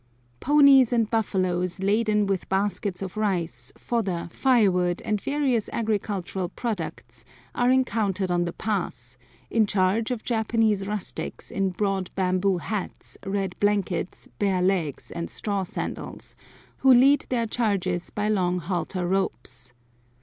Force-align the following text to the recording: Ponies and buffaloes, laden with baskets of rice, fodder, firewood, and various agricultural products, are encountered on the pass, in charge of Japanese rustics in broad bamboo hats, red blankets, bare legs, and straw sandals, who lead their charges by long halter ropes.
Ponies 0.39 0.91
and 0.91 1.11
buffaloes, 1.11 1.79
laden 1.79 2.25
with 2.25 2.49
baskets 2.49 3.03
of 3.03 3.17
rice, 3.17 3.71
fodder, 3.77 4.29
firewood, 4.31 4.99
and 5.03 5.21
various 5.21 5.69
agricultural 5.71 6.49
products, 6.49 7.23
are 7.53 7.69
encountered 7.69 8.31
on 8.31 8.45
the 8.45 8.51
pass, 8.51 9.15
in 9.51 9.67
charge 9.67 10.09
of 10.09 10.23
Japanese 10.23 10.87
rustics 10.87 11.51
in 11.51 11.69
broad 11.69 12.09
bamboo 12.15 12.57
hats, 12.57 13.15
red 13.27 13.53
blankets, 13.59 14.27
bare 14.39 14.63
legs, 14.63 15.11
and 15.11 15.29
straw 15.29 15.61
sandals, 15.61 16.35
who 16.77 16.91
lead 16.91 17.27
their 17.29 17.45
charges 17.45 18.09
by 18.09 18.27
long 18.27 18.57
halter 18.57 19.07
ropes. 19.07 19.71